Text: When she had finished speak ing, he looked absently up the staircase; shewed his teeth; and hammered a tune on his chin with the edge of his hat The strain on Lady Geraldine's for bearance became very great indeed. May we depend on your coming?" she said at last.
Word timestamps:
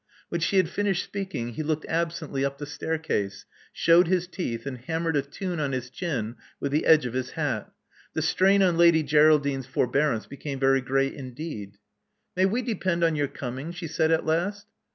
When 0.29 0.41
she 0.41 0.57
had 0.57 0.67
finished 0.67 1.03
speak 1.03 1.35
ing, 1.35 1.49
he 1.49 1.61
looked 1.61 1.85
absently 1.87 2.43
up 2.43 2.57
the 2.57 2.65
staircase; 2.65 3.45
shewed 3.71 4.07
his 4.07 4.25
teeth; 4.25 4.65
and 4.65 4.79
hammered 4.79 5.15
a 5.15 5.21
tune 5.21 5.59
on 5.59 5.73
his 5.73 5.91
chin 5.91 6.37
with 6.59 6.71
the 6.71 6.87
edge 6.87 7.05
of 7.05 7.13
his 7.13 7.29
hat 7.33 7.71
The 8.15 8.23
strain 8.23 8.63
on 8.63 8.79
Lady 8.79 9.03
Geraldine's 9.03 9.67
for 9.67 9.85
bearance 9.85 10.25
became 10.25 10.57
very 10.59 10.81
great 10.81 11.13
indeed. 11.13 11.77
May 12.35 12.47
we 12.47 12.63
depend 12.63 13.03
on 13.03 13.15
your 13.15 13.27
coming?" 13.27 13.71
she 13.71 13.85
said 13.87 14.09
at 14.09 14.25
last. 14.25 14.65